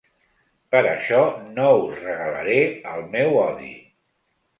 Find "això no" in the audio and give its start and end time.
0.91-1.65